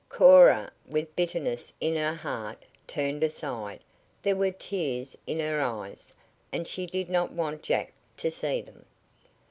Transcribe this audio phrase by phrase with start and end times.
[0.09, 3.81] Cora, with bitterness in her heart, turned aside.
[4.23, 6.11] There were tears in her eyes,
[6.51, 8.85] and she did not want Jack to see them.